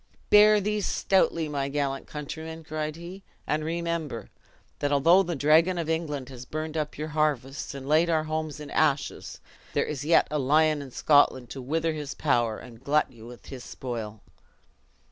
"Bear 0.31 0.59
these 0.59 0.87
stoutly 0.87 1.47
my 1.47 1.69
gallant 1.69 2.07
countrymen," 2.07 2.63
cried 2.63 2.95
he, 2.95 3.21
"and 3.45 3.63
remember, 3.63 4.31
that 4.79 4.91
although 4.91 5.21
the 5.21 5.35
dragon 5.35 5.77
of 5.77 5.87
England 5.91 6.27
has 6.29 6.43
burned 6.43 6.75
up 6.75 6.97
your 6.97 7.09
harvests, 7.09 7.75
and 7.75 7.87
laid 7.87 8.09
our 8.09 8.23
homes 8.23 8.59
in 8.59 8.71
ashes, 8.71 9.39
there 9.73 9.85
is 9.85 10.03
yet 10.03 10.27
a 10.31 10.39
lion 10.39 10.81
in 10.81 10.89
Scotland 10.89 11.51
to 11.51 11.61
wither 11.61 11.93
his 11.93 12.15
power, 12.15 12.57
and 12.57 12.83
glut 12.83 13.11
you 13.11 13.27
with 13.27 13.45
his 13.49 13.63
spoil!" 13.63 14.21